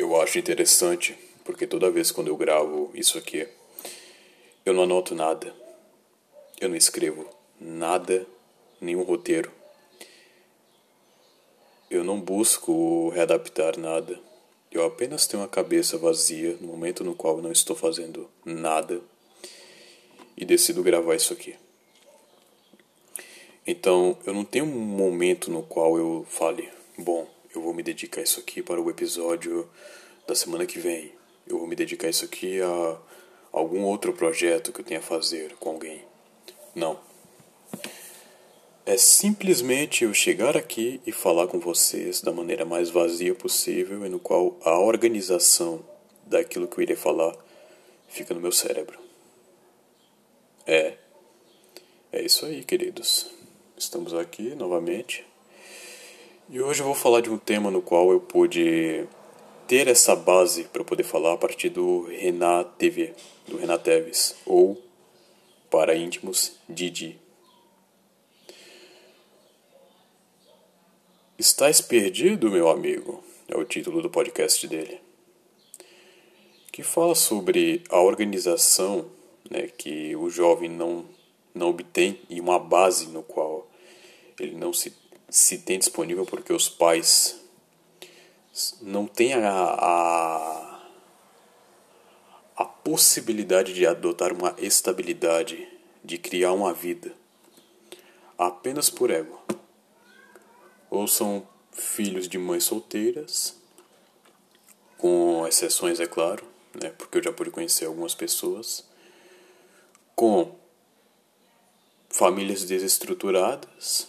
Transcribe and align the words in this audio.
Eu 0.00 0.18
acho 0.18 0.38
interessante 0.38 1.14
porque 1.44 1.66
toda 1.66 1.90
vez 1.90 2.10
quando 2.10 2.28
eu 2.28 2.36
gravo 2.36 2.90
isso 2.94 3.18
aqui, 3.18 3.46
eu 4.64 4.72
não 4.72 4.84
anoto 4.84 5.14
nada. 5.14 5.54
Eu 6.58 6.70
não 6.70 6.76
escrevo 6.76 7.28
nada, 7.60 8.26
nenhum 8.80 9.02
roteiro. 9.02 9.52
Eu 11.90 12.02
não 12.02 12.18
busco 12.18 13.10
readaptar 13.10 13.78
nada. 13.78 14.18
Eu 14.72 14.86
apenas 14.86 15.26
tenho 15.26 15.42
a 15.42 15.48
cabeça 15.48 15.98
vazia 15.98 16.56
no 16.62 16.68
momento 16.68 17.04
no 17.04 17.14
qual 17.14 17.42
não 17.42 17.52
estou 17.52 17.76
fazendo 17.76 18.26
nada 18.42 19.02
e 20.34 20.46
decido 20.46 20.82
gravar 20.82 21.14
isso 21.14 21.34
aqui. 21.34 21.54
Então, 23.66 24.16
eu 24.24 24.32
não 24.32 24.46
tenho 24.46 24.64
um 24.64 24.68
momento 24.68 25.50
no 25.50 25.62
qual 25.62 25.98
eu 25.98 26.24
fale, 26.26 26.70
bom, 26.96 27.28
eu 27.54 27.60
vou 27.60 27.74
me 27.74 27.82
dedicar 27.82 28.22
isso 28.22 28.38
aqui 28.38 28.62
para 28.62 28.80
o 28.80 28.88
episódio 28.88 29.68
da 30.26 30.34
semana 30.34 30.66
que 30.66 30.78
vem. 30.78 31.12
Eu 31.46 31.58
vou 31.58 31.66
me 31.66 31.74
dedicar 31.74 32.08
isso 32.08 32.24
aqui 32.24 32.60
a 32.62 32.98
algum 33.52 33.82
outro 33.82 34.12
projeto 34.12 34.72
que 34.72 34.80
eu 34.80 34.84
tenha 34.84 35.00
a 35.00 35.02
fazer 35.02 35.56
com 35.56 35.70
alguém. 35.70 36.04
Não. 36.74 37.00
É 38.86 38.96
simplesmente 38.96 40.04
eu 40.04 40.14
chegar 40.14 40.56
aqui 40.56 41.00
e 41.04 41.12
falar 41.12 41.48
com 41.48 41.58
vocês 41.58 42.20
da 42.20 42.32
maneira 42.32 42.64
mais 42.64 42.88
vazia 42.88 43.34
possível 43.34 44.06
e 44.06 44.08
no 44.08 44.18
qual 44.18 44.56
a 44.64 44.78
organização 44.78 45.84
daquilo 46.26 46.68
que 46.68 46.78
eu 46.78 46.82
irei 46.82 46.96
falar 46.96 47.36
fica 48.08 48.32
no 48.32 48.40
meu 48.40 48.52
cérebro. 48.52 48.98
É. 50.66 50.96
É 52.12 52.22
isso 52.22 52.46
aí, 52.46 52.64
queridos. 52.64 53.30
Estamos 53.76 54.14
aqui 54.14 54.54
novamente. 54.54 55.29
E 56.52 56.60
hoje 56.60 56.80
eu 56.80 56.86
vou 56.86 56.96
falar 56.96 57.20
de 57.20 57.30
um 57.30 57.38
tema 57.38 57.70
no 57.70 57.80
qual 57.80 58.10
eu 58.10 58.18
pude 58.18 59.06
ter 59.68 59.86
essa 59.86 60.16
base 60.16 60.64
para 60.64 60.82
poder 60.82 61.04
falar 61.04 61.34
a 61.34 61.36
partir 61.36 61.68
do 61.68 62.06
Renat 62.06 62.68
TV, 62.76 63.14
do 63.46 63.56
Renat 63.56 63.84
Teves, 63.84 64.34
ou 64.44 64.76
para 65.70 65.94
íntimos, 65.94 66.56
Didi. 66.68 67.20
Estás 71.38 71.80
perdido, 71.80 72.50
meu 72.50 72.68
amigo? 72.68 73.22
É 73.46 73.56
o 73.56 73.64
título 73.64 74.02
do 74.02 74.10
podcast 74.10 74.66
dele. 74.66 75.00
Que 76.72 76.82
fala 76.82 77.14
sobre 77.14 77.84
a 77.88 78.00
organização 78.00 79.08
né, 79.48 79.68
que 79.68 80.16
o 80.16 80.28
jovem 80.28 80.68
não, 80.68 81.04
não 81.54 81.68
obtém 81.68 82.18
e 82.28 82.40
uma 82.40 82.58
base 82.58 83.06
no 83.06 83.22
qual 83.22 83.70
ele 84.36 84.56
não 84.56 84.72
se, 84.72 84.92
se 85.30 85.58
tem 85.58 85.78
disponível 85.78 86.26
porque 86.26 86.52
os 86.52 86.68
pais 86.68 87.40
não 88.82 89.06
têm 89.06 89.34
a, 89.34 89.48
a, 89.48 90.82
a 92.56 92.64
possibilidade 92.64 93.72
de 93.72 93.86
adotar 93.86 94.32
uma 94.32 94.54
estabilidade, 94.58 95.68
de 96.04 96.18
criar 96.18 96.52
uma 96.52 96.74
vida, 96.74 97.14
apenas 98.36 98.90
por 98.90 99.10
ego. 99.10 99.40
Ou 100.90 101.06
são 101.06 101.46
filhos 101.70 102.28
de 102.28 102.36
mães 102.36 102.64
solteiras, 102.64 103.56
com 104.98 105.46
exceções, 105.46 106.00
é 106.00 106.06
claro, 106.06 106.44
né, 106.74 106.90
porque 106.90 107.18
eu 107.18 107.22
já 107.22 107.32
pude 107.32 107.50
conhecer 107.50 107.86
algumas 107.86 108.14
pessoas, 108.14 108.84
com 110.16 110.58
famílias 112.10 112.64
desestruturadas, 112.64 114.08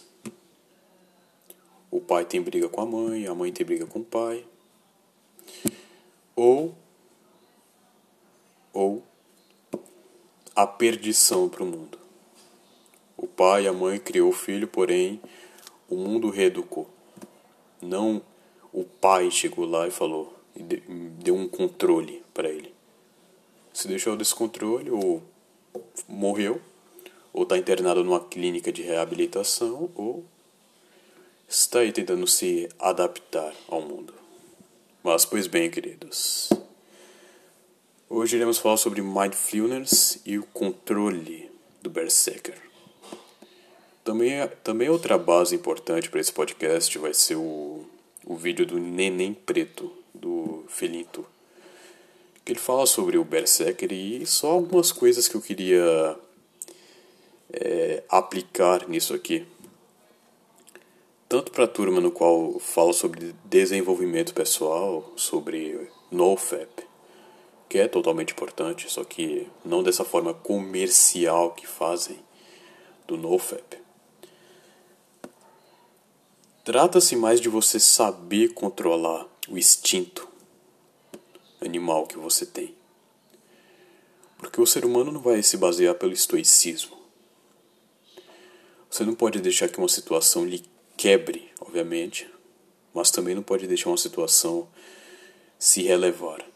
o 1.92 2.00
pai 2.00 2.24
tem 2.24 2.40
briga 2.40 2.70
com 2.70 2.80
a 2.80 2.86
mãe, 2.86 3.26
a 3.26 3.34
mãe 3.34 3.52
tem 3.52 3.66
briga 3.66 3.84
com 3.84 3.98
o 3.98 4.04
pai. 4.04 4.46
Ou 6.34 6.74
ou 8.72 9.02
a 10.56 10.66
perdição 10.66 11.50
para 11.50 11.62
o 11.62 11.66
mundo. 11.66 11.98
O 13.14 13.26
pai 13.26 13.64
e 13.64 13.68
a 13.68 13.74
mãe 13.74 13.98
criou 13.98 14.30
o 14.30 14.32
filho, 14.32 14.66
porém 14.66 15.20
o 15.86 15.96
mundo 15.96 16.30
reeducou. 16.30 16.88
Não 17.82 18.22
o 18.72 18.84
pai 18.84 19.30
chegou 19.30 19.66
lá 19.66 19.86
e 19.86 19.90
falou, 19.90 20.34
e 20.56 20.62
deu 20.62 21.34
um 21.34 21.46
controle 21.46 22.22
para 22.32 22.48
ele. 22.48 22.72
Se 23.70 23.86
deixou 23.86 24.16
desse 24.16 24.34
controle, 24.34 24.90
ou 24.90 25.22
morreu, 26.08 26.58
ou 27.34 27.42
está 27.42 27.58
internado 27.58 28.02
numa 28.02 28.20
clínica 28.20 28.72
de 28.72 28.80
reabilitação, 28.80 29.90
ou 29.94 30.24
está 31.52 31.80
aí 31.80 31.92
tentando 31.92 32.26
se 32.26 32.66
adaptar 32.78 33.52
ao 33.68 33.82
mundo. 33.82 34.14
Mas, 35.02 35.26
pois 35.26 35.46
bem, 35.46 35.70
queridos. 35.70 36.48
Hoje 38.08 38.36
iremos 38.36 38.56
falar 38.56 38.78
sobre 38.78 39.02
Mindfulness 39.02 40.20
e 40.24 40.38
o 40.38 40.44
controle 40.44 41.50
do 41.82 41.90
Berserker. 41.90 42.58
Também, 44.02 44.48
também 44.64 44.88
outra 44.88 45.18
base 45.18 45.54
importante 45.54 46.08
para 46.08 46.20
esse 46.20 46.32
podcast 46.32 46.96
vai 46.98 47.12
ser 47.12 47.36
o, 47.36 47.84
o 48.24 48.34
vídeo 48.34 48.64
do 48.64 48.78
Neném 48.78 49.34
Preto, 49.34 49.92
do 50.14 50.64
Felinto. 50.68 51.26
Que 52.46 52.52
ele 52.52 52.60
fala 52.60 52.86
sobre 52.86 53.18
o 53.18 53.24
Berserker 53.24 53.92
e 53.92 54.24
só 54.24 54.52
algumas 54.52 54.90
coisas 54.90 55.28
que 55.28 55.34
eu 55.34 55.42
queria 55.42 56.16
é, 57.52 58.02
aplicar 58.08 58.88
nisso 58.88 59.12
aqui 59.12 59.46
tanto 61.32 61.50
para 61.50 61.64
a 61.64 61.66
turma 61.66 61.98
no 61.98 62.10
qual 62.10 62.58
falo 62.58 62.92
sobre 62.92 63.34
desenvolvimento 63.46 64.34
pessoal, 64.34 65.14
sobre 65.16 65.88
NoFap, 66.10 66.86
que 67.70 67.78
é 67.78 67.88
totalmente 67.88 68.32
importante, 68.32 68.92
só 68.92 69.02
que 69.02 69.48
não 69.64 69.82
dessa 69.82 70.04
forma 70.04 70.34
comercial 70.34 71.52
que 71.52 71.66
fazem 71.66 72.18
do 73.06 73.16
NoFap. 73.16 73.78
Trata-se 76.62 77.16
mais 77.16 77.40
de 77.40 77.48
você 77.48 77.80
saber 77.80 78.52
controlar 78.52 79.26
o 79.48 79.56
instinto 79.56 80.28
animal 81.62 82.06
que 82.06 82.18
você 82.18 82.44
tem. 82.44 82.74
Porque 84.36 84.60
o 84.60 84.66
ser 84.66 84.84
humano 84.84 85.10
não 85.10 85.20
vai 85.22 85.42
se 85.42 85.56
basear 85.56 85.94
pelo 85.94 86.12
estoicismo. 86.12 86.98
Você 88.90 89.02
não 89.02 89.14
pode 89.14 89.40
deixar 89.40 89.70
que 89.70 89.78
uma 89.78 89.88
situação 89.88 90.44
lhe 90.44 90.70
quebre, 91.02 91.50
obviamente, 91.60 92.32
mas 92.94 93.10
também 93.10 93.34
não 93.34 93.42
pode 93.42 93.66
deixar 93.66 93.90
uma 93.90 93.96
situação 93.96 94.68
se 95.58 95.82
relevar, 95.82 96.46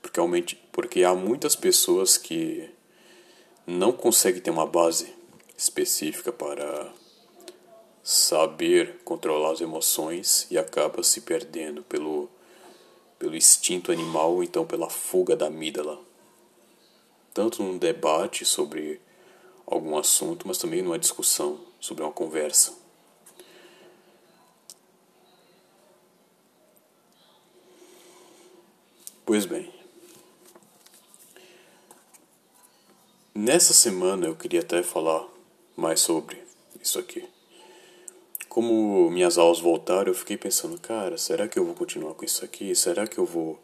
porque, 0.00 0.56
porque 0.70 1.02
há 1.02 1.12
muitas 1.12 1.56
pessoas 1.56 2.16
que 2.16 2.70
não 3.66 3.90
conseguem 3.90 4.40
ter 4.40 4.52
uma 4.52 4.64
base 4.64 5.12
específica 5.58 6.32
para 6.32 6.94
saber 8.00 9.00
controlar 9.04 9.50
as 9.50 9.60
emoções 9.60 10.46
e 10.52 10.56
acaba 10.56 11.02
se 11.02 11.22
perdendo 11.22 11.82
pelo, 11.82 12.30
pelo 13.18 13.34
instinto 13.34 13.90
animal 13.90 14.34
ou 14.34 14.44
então 14.44 14.64
pela 14.64 14.88
fuga 14.88 15.34
da 15.34 15.48
amígdala. 15.48 15.98
Tanto 17.34 17.60
num 17.60 17.76
debate 17.76 18.44
sobre 18.44 19.00
algum 19.66 19.98
assunto, 19.98 20.46
mas 20.46 20.58
também 20.58 20.80
numa 20.80 20.96
discussão 20.96 21.58
sobre 21.80 22.04
uma 22.04 22.12
conversa. 22.12 22.85
Pois 29.26 29.44
bem, 29.44 29.68
nessa 33.34 33.74
semana 33.74 34.28
eu 34.28 34.36
queria 34.36 34.60
até 34.60 34.84
falar 34.84 35.26
mais 35.74 35.98
sobre 35.98 36.40
isso 36.80 36.96
aqui. 36.96 37.28
Como 38.48 39.10
minhas 39.10 39.36
aulas 39.36 39.58
voltaram, 39.58 40.12
eu 40.12 40.14
fiquei 40.14 40.36
pensando, 40.36 40.80
cara, 40.80 41.18
será 41.18 41.48
que 41.48 41.58
eu 41.58 41.64
vou 41.64 41.74
continuar 41.74 42.14
com 42.14 42.24
isso 42.24 42.44
aqui? 42.44 42.72
Será 42.76 43.04
que 43.04 43.18
eu 43.18 43.26
vou 43.26 43.60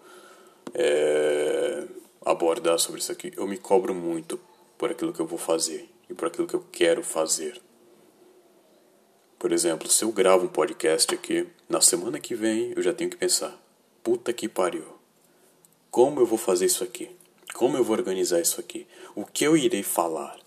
é, 0.75 1.87
abordar 2.27 2.81
sobre 2.81 3.01
isso 3.01 3.13
aqui? 3.13 3.33
Eu 3.37 3.47
me 3.47 3.57
cobro 3.57 3.95
muito 3.95 4.41
por 4.77 4.91
aquilo 4.91 5.13
que 5.13 5.21
eu 5.21 5.27
vou 5.29 5.39
fazer 5.39 5.89
e 6.11 6.15
por 6.15 6.27
aquilo 6.27 6.49
que 6.49 6.55
eu 6.55 6.67
quero 6.73 7.05
fazer. 7.05 7.63
Por 9.39 9.53
exemplo, 9.53 9.89
se 9.89 10.05
eu 10.05 10.11
gravo 10.11 10.45
um 10.45 10.49
podcast 10.49 11.15
aqui, 11.15 11.47
na 11.69 11.81
semana 11.81 12.19
que 12.19 12.35
vem 12.35 12.73
eu 12.75 12.83
já 12.83 12.93
tenho 12.93 13.11
que 13.11 13.17
pensar: 13.17 13.57
puta 14.03 14.33
que 14.33 14.49
pariu 14.49 15.02
como 15.93 16.21
eu 16.21 16.25
vou 16.25 16.39
fazer 16.39 16.65
isso 16.65 16.83
aqui? 16.83 17.11
Como 17.53 17.77
eu 17.77 17.85
vou 17.85 17.95
organizar 17.95 18.41
isso 18.41 18.59
aqui? 18.59 18.87
O 19.15 19.27
que 19.27 19.45
eu 19.45 19.55
irei 19.55 19.83
falar? 19.83 20.41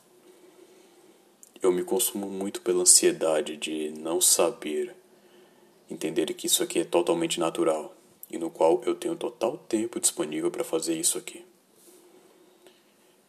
Eu 1.61 1.71
me 1.71 1.83
consumo 1.83 2.27
muito 2.27 2.61
pela 2.61 2.81
ansiedade 2.81 3.55
de 3.55 3.91
não 3.91 4.19
saber 4.19 4.95
entender 5.87 6.33
que 6.33 6.47
isso 6.47 6.63
aqui 6.63 6.79
é 6.79 6.83
totalmente 6.83 7.39
natural 7.39 7.95
e 8.27 8.39
no 8.39 8.49
qual 8.49 8.81
eu 8.87 8.95
tenho 8.95 9.15
total 9.15 9.55
tempo 9.69 9.99
disponível 9.99 10.49
para 10.49 10.63
fazer 10.63 10.95
isso 10.95 11.15
aqui. 11.15 11.45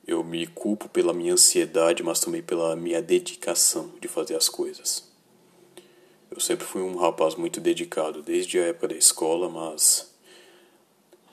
Eu 0.07 0.25
me 0.25 0.47
culpo 0.47 0.89
pela 0.89 1.13
minha 1.13 1.35
ansiedade, 1.35 2.03
mas 2.03 2.19
também 2.19 2.43
pela 2.43 2.75
minha 2.75 3.03
dedicação 3.03 3.93
de 4.01 4.09
fazer 4.09 4.37
as 4.37 4.49
coisas. 4.49 5.13
Eu 6.31 6.41
sempre 6.41 6.65
fui 6.65 6.81
um 6.81 6.97
rapaz 6.97 7.35
muito 7.35 7.61
dedicado, 7.61 8.23
desde 8.23 8.59
a 8.59 8.69
época 8.69 8.89
da 8.89 8.97
escola, 8.97 9.51
mas 9.51 10.16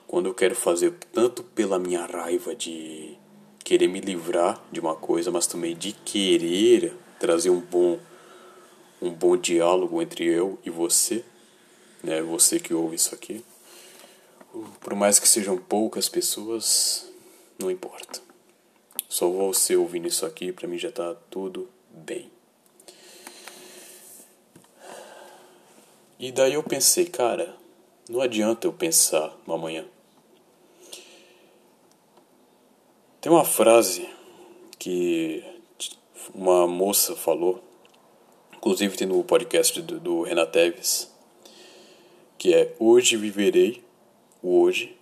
quando 0.06 0.26
eu 0.26 0.34
quero 0.34 0.54
fazer 0.54 0.92
tanto 1.12 1.42
pela 1.42 1.78
minha 1.78 2.04
raiva 2.04 2.54
de 2.54 3.16
querer 3.64 3.88
me 3.88 4.00
livrar 4.00 4.62
de 4.70 4.78
uma 4.80 4.94
coisa, 4.94 5.30
mas 5.30 5.46
também 5.46 5.74
de 5.74 5.92
querer 5.92 6.94
trazer 7.18 7.50
um 7.50 7.60
bom 7.60 7.98
um 9.00 9.10
bom 9.10 9.36
diálogo 9.36 10.00
entre 10.00 10.24
eu 10.24 10.58
e 10.64 10.70
você, 10.70 11.24
né? 12.02 12.22
Você 12.22 12.58
que 12.58 12.72
ouve 12.72 12.96
isso 12.96 13.14
aqui. 13.14 13.44
Por 14.80 14.94
mais 14.94 15.18
que 15.18 15.28
sejam 15.28 15.58
poucas 15.58 16.08
pessoas, 16.08 17.10
não 17.58 17.70
importa. 17.70 18.20
Só 19.08 19.28
você 19.28 19.76
ouvindo 19.76 20.08
isso 20.08 20.24
aqui, 20.24 20.52
para 20.52 20.66
mim 20.66 20.78
já 20.78 20.90
tá 20.90 21.14
tudo 21.30 21.68
bem. 21.90 22.30
E 26.18 26.32
daí 26.32 26.54
eu 26.54 26.62
pensei, 26.62 27.06
cara, 27.06 27.54
não 28.08 28.20
adianta 28.20 28.66
eu 28.66 28.72
pensar 28.72 29.36
amanhã. 29.46 29.84
Tem 33.24 33.32
uma 33.32 33.42
frase 33.42 34.06
que 34.78 35.42
uma 36.34 36.66
moça 36.66 37.16
falou, 37.16 37.64
inclusive 38.54 38.98
tem 38.98 39.06
no 39.06 39.24
podcast 39.24 39.80
do, 39.80 39.98
do 39.98 40.22
Renan 40.24 40.44
Teves, 40.44 41.10
que 42.36 42.52
é 42.52 42.74
hoje 42.78 43.16
viverei 43.16 43.82
o 44.42 44.60
hoje, 44.60 44.94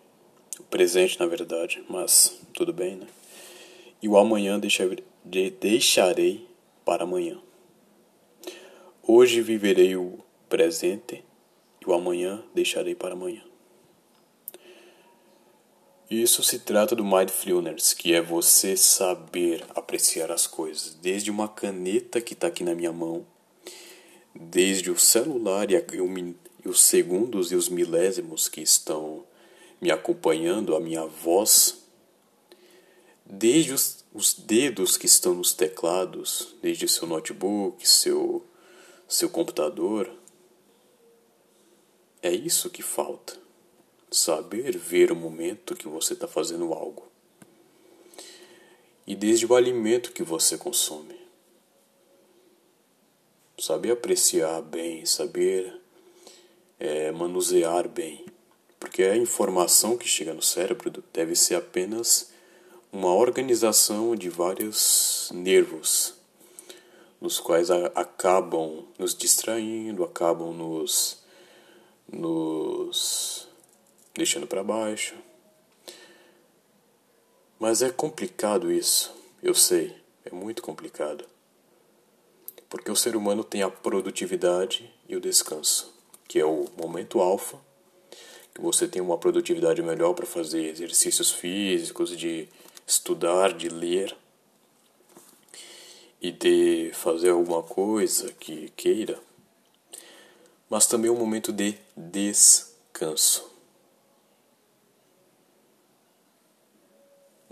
o 0.57 0.63
presente 0.63 1.19
na 1.19 1.27
verdade, 1.27 1.83
mas 1.89 2.41
tudo 2.55 2.73
bem, 2.73 2.95
né? 2.95 3.09
E 4.01 4.09
o 4.09 4.17
amanhã 4.17 4.57
deixarei 5.59 6.47
para 6.85 7.03
amanhã. 7.03 7.41
Hoje 9.03 9.41
viverei 9.41 9.97
o 9.97 10.21
presente 10.49 11.25
e 11.85 11.91
o 11.91 11.93
amanhã 11.93 12.41
deixarei 12.55 12.95
para 12.95 13.15
amanhã. 13.15 13.52
Isso 16.13 16.43
se 16.43 16.59
trata 16.59 16.95
do 16.95 17.03
Mindfulness, 17.03 17.95
que 17.95 18.13
é 18.13 18.21
você 18.21 18.77
saber 18.77 19.65
apreciar 19.75 20.31
as 20.31 20.47
coisas, 20.47 20.93
desde 21.01 21.31
uma 21.31 21.49
caneta 21.49 22.21
que 22.21 22.35
está 22.35 22.49
aqui 22.49 22.63
na 22.63 22.75
minha 22.75 22.93
mão, 22.93 23.27
desde 24.35 24.91
o 24.91 24.99
celular 24.99 25.71
e, 25.71 26.69
os 26.69 26.83
segundos 26.83 27.51
e 27.51 27.55
os 27.55 27.71
milésimos 27.71 28.47
que 28.47 28.61
estão 28.61 29.25
me 29.81 29.91
acompanhando, 29.91 30.77
a 30.77 30.81
minha 30.81 31.07
voz, 31.07 31.83
desde 33.25 33.73
os, 33.73 34.05
os 34.13 34.35
dedos 34.35 34.99
que 34.99 35.07
estão 35.07 35.33
nos 35.35 35.55
teclados, 35.55 36.55
desde 36.61 36.87
seu 36.89 37.09
notebook, 37.09 37.89
seu, 37.89 38.45
seu 39.09 39.31
computador. 39.31 40.13
É 42.21 42.31
isso 42.31 42.69
que 42.69 42.83
falta 42.83 43.41
saber 44.13 44.77
ver 44.77 45.11
o 45.11 45.17
momento 45.17 45.75
que 45.75 45.89
você 45.89 46.13
está 46.13 46.29
fazendo 46.29 46.73
algo. 46.73 47.11
E 49.07 49.17
desde 49.17 49.47
o 49.47 49.55
alimento 49.55 50.13
que 50.13 50.23
você 50.23 50.57
consome. 50.57 51.21
Saber 53.59 53.93
apreciar 53.93 54.61
bem, 54.63 55.05
saber 55.05 55.81
é, 56.79 57.11
manusear 57.11 57.89
bem. 57.89 58.25
Porque 58.79 59.03
a 59.03 59.17
informação 59.17 59.97
que 59.97 60.09
chega 60.09 60.35
no 60.35 60.43
cérebro 60.43 60.93
deve 61.13 61.35
ser 61.35 61.55
apenas 61.55 62.33
uma 62.93 63.15
organização 63.15 64.15
de 64.15 64.29
vários 64.29 65.31
nervos, 65.33 66.15
nos 67.21 67.41
quais 67.41 67.71
a, 67.71 67.87
acabam 67.95 68.85
nos 68.99 69.15
distraindo, 69.15 70.05
acabam 70.05 70.53
nos, 70.53 71.23
nos 72.07 73.49
deixando 74.15 74.47
para 74.47 74.63
baixo. 74.63 75.15
Mas 77.59 77.83
é 77.83 77.91
complicado 77.91 78.73
isso, 78.73 79.15
eu 79.43 79.55
sei, 79.55 79.95
é 80.25 80.35
muito 80.35 80.63
complicado. 80.63 81.25
Porque 82.69 82.91
o 82.91 82.97
ser 82.97 83.15
humano 83.15 83.45
tem 83.45 83.63
a 83.63 83.71
produtividade 83.71 84.93
e 85.09 85.15
o 85.15 85.21
descanso, 85.21 85.95
que 86.27 86.39
é 86.39 86.45
o 86.45 86.67
momento 86.77 87.21
alfa, 87.21 87.59
que 88.55 88.61
você 88.61 88.89
tem 88.89 89.01
uma 89.01 89.19
produtividade 89.19 89.83
melhor 89.83 90.15
para 90.15 90.27
fazer 90.27 90.67
exercícios 90.67 91.31
físicos, 91.31 92.17
de 92.17 92.49
estudar, 92.87 93.53
de 93.53 93.69
ler 93.69 94.17
e 96.21 96.31
de 96.31 96.91
fazer 96.95 97.31
alguma 97.31 97.63
coisa 97.63 98.33
que 98.33 98.71
queira, 98.77 99.21
mas 100.69 100.87
também 100.87 101.11
um 101.11 101.19
momento 101.19 101.53
de 101.53 101.77
descanso. 101.97 103.52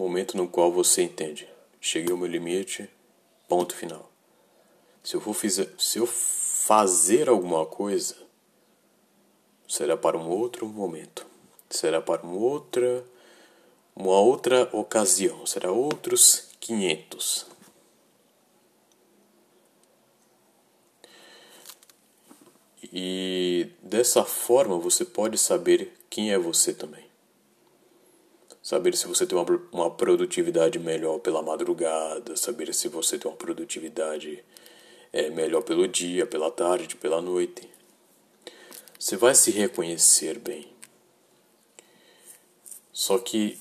Momento 0.00 0.34
no 0.36 0.48
qual 0.48 0.72
você 0.72 1.02
entende. 1.02 1.46
Cheguei 1.78 2.10
ao 2.10 2.16
meu 2.16 2.26
limite, 2.26 2.88
ponto 3.46 3.74
final. 3.74 4.10
Se 5.04 5.14
eu 5.14 5.20
for 5.20 5.34
fizer, 5.34 5.68
se 5.78 5.98
eu 5.98 6.06
fazer 6.06 7.28
alguma 7.28 7.66
coisa, 7.66 8.16
será 9.68 9.96
para 9.96 10.16
um 10.16 10.28
outro 10.28 10.66
momento. 10.66 11.26
Será 11.68 12.00
para 12.00 12.22
uma 12.22 12.34
outra 12.34 13.04
uma 13.94 14.18
outra 14.18 14.68
ocasião, 14.72 15.44
será 15.44 15.70
outros 15.70 16.48
500. 16.58 17.46
E 22.92 23.68
dessa 23.82 24.24
forma 24.24 24.78
você 24.78 25.04
pode 25.04 25.36
saber 25.36 25.92
quem 26.08 26.32
é 26.32 26.38
você 26.38 26.72
também 26.72 27.09
saber 28.70 28.96
se 28.96 29.08
você 29.08 29.26
tem 29.26 29.36
uma, 29.36 29.44
uma 29.72 29.90
produtividade 29.90 30.78
melhor 30.78 31.18
pela 31.18 31.42
madrugada, 31.42 32.36
saber 32.36 32.72
se 32.72 32.86
você 32.86 33.18
tem 33.18 33.28
uma 33.28 33.36
produtividade 33.36 34.44
é, 35.12 35.28
melhor 35.28 35.64
pelo 35.64 35.88
dia, 35.88 36.24
pela 36.24 36.52
tarde, 36.52 36.94
pela 36.94 37.20
noite. 37.20 37.68
Você 38.96 39.16
vai 39.16 39.34
se 39.34 39.50
reconhecer 39.50 40.38
bem. 40.38 40.72
Só 42.92 43.18
que 43.18 43.58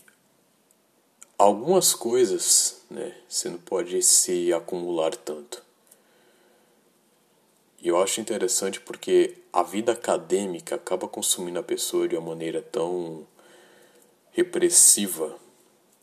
algumas 1.40 1.96
coisas 1.96 2.84
né, 2.88 3.12
você 3.28 3.50
não 3.50 3.58
pode 3.58 4.04
se 4.04 4.54
acumular 4.54 5.16
tanto. 5.16 5.64
E 7.82 7.88
eu 7.88 8.00
acho 8.00 8.22
interessante 8.22 8.80
porque 8.80 9.38
a 9.52 9.64
vida 9.64 9.94
acadêmica 9.94 10.76
acaba 10.76 11.08
consumindo 11.08 11.58
a 11.58 11.64
pessoa 11.64 12.08
de 12.08 12.16
uma 12.16 12.30
maneira 12.30 12.62
tão 12.62 13.26
repressiva, 14.32 15.38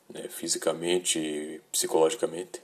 né, 0.09 0.29
fisicamente 0.29 1.19
e 1.19 1.61
psicologicamente, 1.73 2.63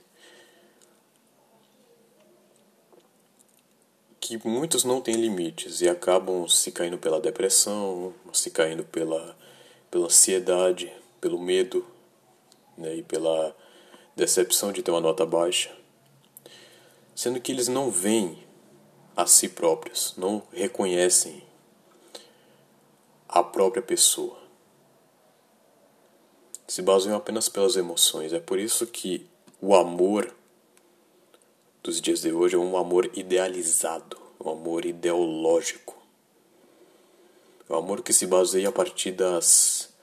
que 4.19 4.37
muitos 4.47 4.83
não 4.83 5.01
têm 5.01 5.15
limites 5.15 5.81
e 5.81 5.89
acabam 5.89 6.47
se 6.47 6.71
caindo 6.71 6.97
pela 6.97 7.19
depressão, 7.19 8.13
se 8.31 8.49
caindo 8.49 8.83
pela, 8.85 9.37
pela 9.91 10.05
ansiedade, 10.05 10.91
pelo 11.19 11.39
medo 11.39 11.85
né, 12.77 12.95
e 12.95 13.03
pela 13.03 13.55
decepção 14.15 14.71
de 14.71 14.81
ter 14.81 14.91
uma 14.91 15.01
nota 15.01 15.25
baixa, 15.25 15.75
sendo 17.15 17.41
que 17.41 17.51
eles 17.51 17.67
não 17.67 17.91
veem 17.91 18.41
a 19.15 19.25
si 19.25 19.49
próprios, 19.49 20.15
não 20.17 20.41
reconhecem 20.51 21.43
a 23.27 23.43
própria 23.43 23.81
pessoa 23.81 24.42
se 26.73 26.81
baseiam 26.81 27.15
apenas 27.15 27.47
pelas 27.47 27.75
emoções. 27.75 28.33
É 28.33 28.39
por 28.39 28.57
isso 28.57 28.87
que 28.87 29.29
o 29.61 29.75
amor 29.75 30.35
dos 31.83 32.01
dias 32.01 32.21
de 32.21 32.31
hoje 32.31 32.55
é 32.55 32.57
um 32.57 32.75
amor 32.75 33.11
idealizado, 33.13 34.19
um 34.43 34.49
amor 34.49 34.83
ideológico. 34.83 35.95
É 37.69 37.73
um 37.73 37.75
amor 37.75 38.01
que 38.01 38.11
se 38.11 38.25
baseia 38.25 38.69
a 38.69 38.71
partir 38.71 39.11
das 39.11 39.93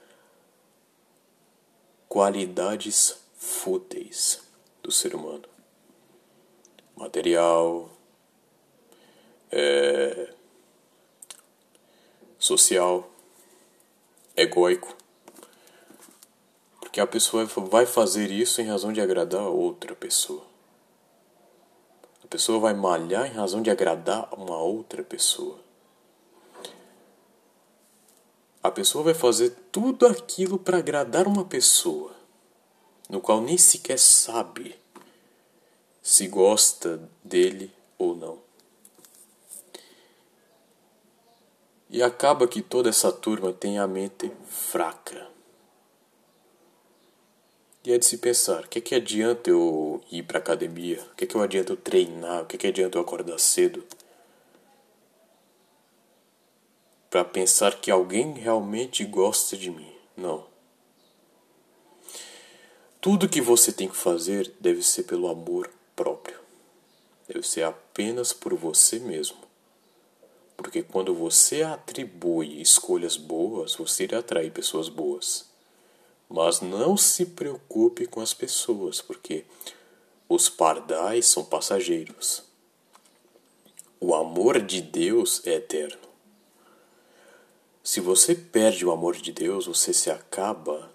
qualidades 2.07 3.17
fúteis 3.35 4.41
do 4.81 4.93
ser 4.93 5.13
humano. 5.13 5.43
Material, 6.95 7.89
é, 9.51 10.33
social, 12.39 13.11
egóico. 14.37 15.00
Porque 16.91 16.99
a 16.99 17.07
pessoa 17.07 17.45
vai 17.45 17.85
fazer 17.85 18.29
isso 18.29 18.59
em 18.59 18.65
razão 18.65 18.91
de 18.91 18.99
agradar 18.99 19.43
a 19.43 19.47
outra 19.47 19.95
pessoa. 19.95 20.45
A 22.21 22.27
pessoa 22.27 22.59
vai 22.59 22.73
malhar 22.73 23.25
em 23.27 23.33
razão 23.33 23.61
de 23.61 23.69
agradar 23.69 24.27
uma 24.37 24.57
outra 24.57 25.01
pessoa. 25.01 25.57
A 28.61 28.69
pessoa 28.69 29.05
vai 29.05 29.13
fazer 29.13 29.51
tudo 29.71 30.05
aquilo 30.05 30.59
para 30.59 30.79
agradar 30.79 31.29
uma 31.29 31.45
pessoa, 31.45 32.11
no 33.09 33.21
qual 33.21 33.39
nem 33.39 33.57
sequer 33.57 33.97
sabe 33.97 34.75
se 36.03 36.27
gosta 36.27 37.09
dele 37.23 37.71
ou 37.97 38.17
não. 38.17 38.37
E 41.89 42.03
acaba 42.03 42.49
que 42.49 42.61
toda 42.61 42.89
essa 42.89 43.13
turma 43.13 43.53
tem 43.53 43.79
a 43.79 43.87
mente 43.87 44.29
fraca. 44.45 45.31
E 47.83 47.91
é 47.91 47.97
de 47.97 48.05
se 48.05 48.19
pensar, 48.19 48.63
o 48.63 48.67
que, 48.67 48.79
que 48.79 48.93
adianta 48.93 49.49
eu 49.49 50.01
ir 50.11 50.23
para 50.23 50.37
academia? 50.37 51.01
O 51.11 51.15
que, 51.15 51.25
que 51.25 51.37
adianta 51.37 51.73
eu 51.73 51.77
treinar? 51.77 52.43
O 52.43 52.45
que, 52.45 52.57
que 52.57 52.67
adianta 52.67 52.97
eu 52.97 53.01
acordar 53.01 53.39
cedo? 53.39 53.83
Para 57.09 57.25
pensar 57.25 57.81
que 57.81 57.89
alguém 57.89 58.33
realmente 58.33 59.03
gosta 59.03 59.57
de 59.57 59.71
mim. 59.71 59.91
Não. 60.15 60.45
Tudo 63.01 63.27
que 63.27 63.41
você 63.41 63.71
tem 63.71 63.87
que 63.87 63.97
fazer 63.97 64.53
deve 64.59 64.83
ser 64.83 65.03
pelo 65.03 65.27
amor 65.27 65.67
próprio. 65.95 66.39
Deve 67.27 67.41
ser 67.41 67.63
apenas 67.63 68.31
por 68.31 68.53
você 68.53 68.99
mesmo. 68.99 69.39
Porque 70.55 70.83
quando 70.83 71.15
você 71.15 71.63
atribui 71.63 72.61
escolhas 72.61 73.17
boas, 73.17 73.73
você 73.75 74.03
irá 74.03 74.19
atrair 74.19 74.51
pessoas 74.51 74.87
boas. 74.87 75.50
Mas 76.31 76.61
não 76.61 76.95
se 76.95 77.25
preocupe 77.25 78.05
com 78.05 78.21
as 78.21 78.33
pessoas, 78.33 79.01
porque 79.01 79.43
os 80.29 80.47
pardais 80.47 81.25
são 81.25 81.43
passageiros. 81.43 82.43
O 83.99 84.15
amor 84.15 84.61
de 84.61 84.81
Deus 84.81 85.45
é 85.45 85.55
eterno. 85.55 86.07
Se 87.83 87.99
você 87.99 88.33
perde 88.33 88.85
o 88.85 88.91
amor 88.91 89.17
de 89.17 89.33
Deus, 89.33 89.65
você 89.65 89.93
se 89.93 90.09
acaba 90.09 90.89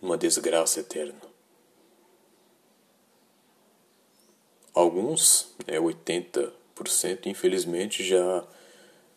numa 0.00 0.16
desgraça 0.16 0.80
eterna. 0.80 1.20
Alguns, 4.72 5.54
é 5.66 5.78
80%, 5.78 6.52
infelizmente 7.26 8.02
já 8.02 8.46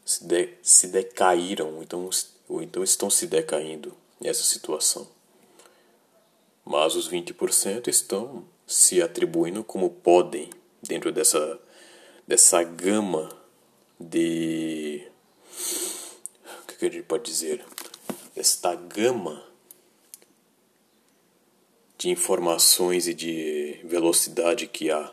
se, 0.03 0.25
de, 0.25 0.57
se 0.61 0.87
decaíram, 0.87 1.81
então, 1.81 2.09
ou 2.49 2.61
então 2.61 2.83
estão 2.83 3.09
se 3.09 3.25
decaindo 3.27 3.95
essa 4.23 4.43
situação. 4.43 5.07
Mas 6.63 6.95
os 6.95 7.09
20% 7.09 7.87
estão 7.87 8.47
se 8.65 9.01
atribuindo 9.01 9.63
como 9.63 9.89
podem 9.89 10.49
dentro 10.81 11.11
dessa, 11.11 11.59
dessa 12.27 12.63
gama 12.63 13.29
de. 13.99 15.07
O 16.63 16.77
que 16.77 16.85
a 16.85 16.89
gente 16.89 17.03
pode 17.03 17.23
dizer? 17.23 17.63
Esta 18.35 18.75
gama 18.75 19.43
de 21.97 22.09
informações 22.09 23.07
e 23.07 23.13
de 23.13 23.79
velocidade 23.85 24.67
que 24.67 24.91
há 24.91 25.11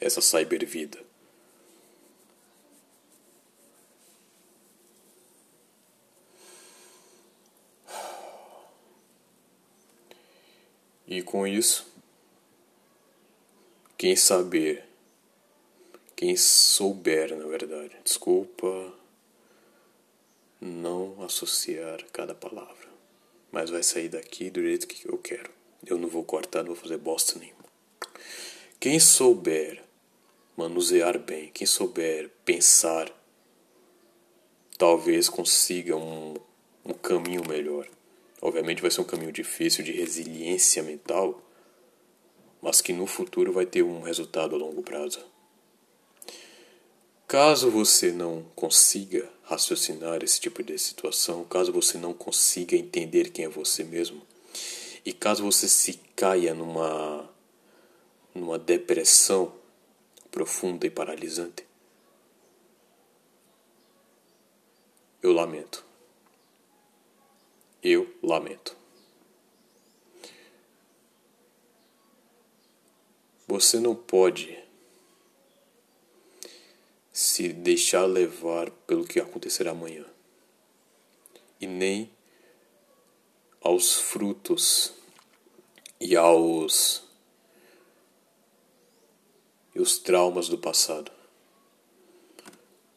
essa 0.00 0.20
cybervida. 0.20 1.07
E 11.08 11.22
com 11.22 11.46
isso, 11.46 11.90
quem 13.96 14.14
saber, 14.14 14.84
quem 16.14 16.36
souber, 16.36 17.34
na 17.34 17.46
verdade, 17.46 17.96
desculpa 18.04 18.92
não 20.60 21.22
associar 21.24 22.04
cada 22.12 22.34
palavra, 22.34 22.88
mas 23.50 23.70
vai 23.70 23.82
sair 23.82 24.10
daqui 24.10 24.50
do 24.50 24.60
jeito 24.60 24.86
que 24.86 25.08
eu 25.08 25.16
quero. 25.16 25.50
Eu 25.86 25.96
não 25.96 26.08
vou 26.08 26.22
cortar, 26.24 26.58
não 26.58 26.74
vou 26.74 26.76
fazer 26.76 26.98
bosta 26.98 27.38
nenhuma. 27.38 27.64
Quem 28.78 29.00
souber 29.00 29.82
manusear 30.56 31.18
bem, 31.18 31.50
quem 31.54 31.66
souber 31.66 32.28
pensar, 32.44 33.10
talvez 34.76 35.30
consiga 35.30 35.96
um, 35.96 36.34
um 36.84 36.92
caminho 36.92 37.42
melhor. 37.48 37.88
Obviamente 38.40 38.82
vai 38.82 38.90
ser 38.90 39.00
um 39.00 39.04
caminho 39.04 39.32
difícil 39.32 39.84
de 39.84 39.92
resiliência 39.92 40.82
mental, 40.82 41.42
mas 42.62 42.80
que 42.80 42.92
no 42.92 43.06
futuro 43.06 43.52
vai 43.52 43.66
ter 43.66 43.82
um 43.82 44.00
resultado 44.00 44.54
a 44.54 44.58
longo 44.58 44.82
prazo. 44.82 45.20
Caso 47.26 47.70
você 47.70 48.10
não 48.10 48.42
consiga 48.54 49.28
raciocinar 49.42 50.22
esse 50.22 50.40
tipo 50.40 50.62
de 50.62 50.78
situação, 50.78 51.44
caso 51.44 51.72
você 51.72 51.98
não 51.98 52.14
consiga 52.14 52.76
entender 52.76 53.30
quem 53.30 53.44
é 53.44 53.48
você 53.48 53.84
mesmo, 53.84 54.22
e 55.04 55.12
caso 55.12 55.44
você 55.44 55.68
se 55.68 56.00
caia 56.16 56.54
numa 56.54 57.28
numa 58.34 58.58
depressão 58.58 59.52
profunda 60.30 60.86
e 60.86 60.90
paralisante, 60.90 61.66
eu 65.22 65.32
lamento. 65.32 65.87
Eu 67.82 68.12
lamento. 68.22 68.76
Você 73.46 73.80
não 73.80 73.94
pode 73.94 74.58
se 77.12 77.52
deixar 77.52 78.04
levar 78.04 78.70
pelo 78.86 79.04
que 79.04 79.18
acontecerá 79.18 79.70
amanhã 79.70 80.04
e 81.60 81.66
nem 81.66 82.10
aos 83.60 83.94
frutos 83.94 84.92
e 86.00 86.16
aos 86.16 87.02
e 89.74 89.80
os 89.80 89.98
traumas 89.98 90.48
do 90.48 90.58
passado. 90.58 91.10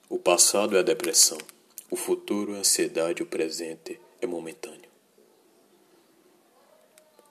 O 0.10 0.20
passado 0.20 0.76
é 0.76 0.80
a 0.80 0.84
depressão, 0.84 1.38
o 1.90 1.96
futuro 1.96 2.54
é 2.54 2.58
a 2.58 2.60
ansiedade, 2.60 3.24
o 3.24 3.26
presente 3.26 4.00
é 4.22 4.28
momentâneo. 4.28 4.90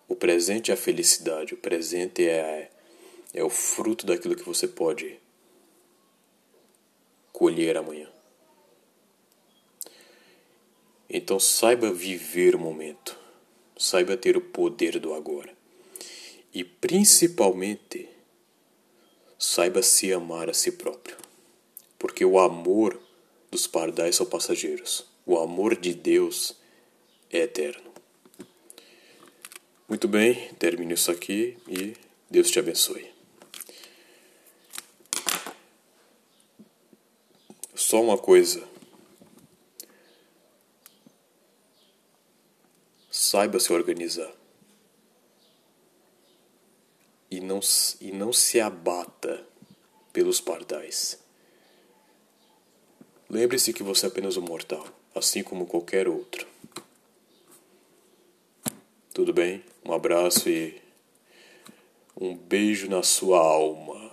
O 0.09 0.17
presente 0.17 0.71
é 0.71 0.75
a 0.75 0.77
felicidade, 0.77 1.55
o 1.55 1.57
presente 1.57 2.29
é, 2.29 2.71
é 3.33 3.45
o 3.45 3.49
fruto 3.49 4.05
daquilo 4.05 4.35
que 4.35 4.43
você 4.43 4.67
pode 4.67 5.19
colher 7.33 7.77
amanhã. 7.77 8.11
Então 11.09 11.41
saiba 11.41 11.93
viver 11.93 12.55
o 12.55 12.59
momento, 12.59 13.19
saiba 13.79 14.17
ter 14.17 14.37
o 14.37 14.41
poder 14.41 14.99
do 14.99 15.15
agora 15.15 15.57
e 16.53 16.65
principalmente 16.65 18.09
saiba 19.39 19.83
se 19.83 20.13
amar 20.13 20.51
a 20.51 20.55
si 20.55 20.73
próprio, 20.73 21.17
porque 21.99 22.25
o 22.25 22.39
amor 22.39 23.01
dos 23.51 23.67
pardais 23.67 24.17
são 24.17 24.27
passageiros, 24.27 25.07
o 25.25 25.39
amor 25.39 25.77
de 25.77 25.95
Deus 25.95 26.60
é 27.31 27.39
eterno. 27.39 27.91
Muito 29.89 30.07
bem, 30.07 30.53
termino 30.55 30.93
isso 30.93 31.11
aqui 31.11 31.59
e 31.69 31.97
Deus 32.31 32.51
te 32.51 32.59
abençoe. 32.59 33.11
Só 37.75 38.01
uma 38.01 38.17
coisa. 38.17 38.69
Saiba 43.11 43.59
se 43.59 43.73
organizar. 43.73 44.33
E 47.31 47.41
não, 47.41 47.61
e 48.01 48.13
não 48.13 48.33
se 48.33 48.61
abata 48.61 49.45
pelos 50.13 50.41
pardais. 50.41 51.19
Lembre-se 53.29 53.73
que 53.73 53.83
você 53.83 54.07
é 54.07 54.09
apenas 54.09 54.37
um 54.37 54.43
mortal, 54.43 54.87
assim 55.15 55.43
como 55.43 55.67
qualquer 55.67 56.09
outro. 56.09 56.47
Tudo 59.21 59.35
bem? 59.35 59.63
Um 59.85 59.93
abraço 59.93 60.49
e 60.49 60.81
um 62.19 62.35
beijo 62.35 62.89
na 62.89 63.03
sua 63.03 63.39
alma. 63.39 64.10